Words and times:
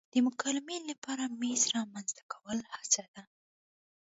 د 0.13 0.15
مکالمې 0.27 0.77
لپاره 0.89 1.23
میز 1.39 1.61
رامنځته 1.75 2.23
کول 2.33 2.59
هڅه 2.73 3.03
ده. 3.13 3.23